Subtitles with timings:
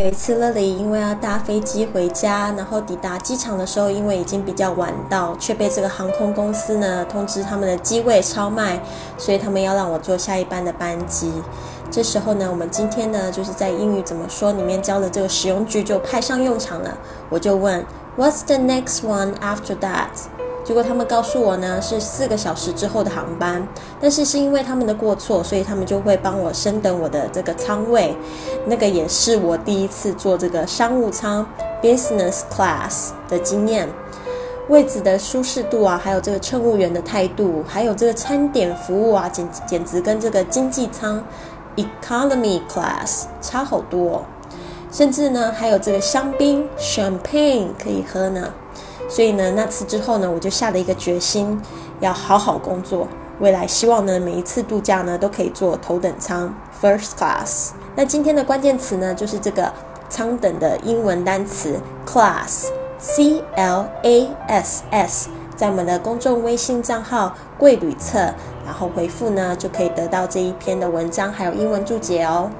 [0.00, 8.80] 有一次，乐里因为要搭飞机回家，然后抵达机场的时候，因为已经比较晚到，却被这个航空公司呢通知他们的机位超卖，
[9.18, 11.30] 所以他们要让我坐下一班的班机。
[11.90, 16.96] 这时候呢，我们今天呢就是在英语怎么说里面教的这个使用句就派上用场了。
[17.28, 17.84] 我就问
[18.16, 20.08] ，What's the next one after that？
[20.62, 23.66] 结果他们告诉我呢，是四个小时之后的航班，
[24.00, 28.14] 但是是因为他们的过错，所以他们就会帮我升等我的这个舱位。
[28.66, 31.44] 那个也是我第一次坐这个商务舱
[31.82, 33.88] （business class） 的经验，
[34.68, 41.24] 位置的舒适度啊，还有这个乘务员的态度，还有这个餐点服务啊，简简直跟这个经济舱
[41.76, 44.22] （economy class） 差好多。
[44.92, 48.52] 甚至呢，还有这个香槟 （champagne） 可以喝呢。
[49.10, 51.60] 所以呢，那次之后呢，我就下了一个决心，
[51.98, 53.06] 要好好工作。
[53.40, 57.70] 未来希望呢，每一次度假呢，都可以坐头等舱 （first class）。
[57.96, 59.72] 那今天的关键词呢，就是这个
[60.08, 65.28] 舱等的英文单词 class（c l a s s）。
[65.56, 68.18] 在我们的公众微信账号“贵旅册”，
[68.64, 72.50] 然后回复呢，就可以得到这一篇的文章，还有英文注解哦。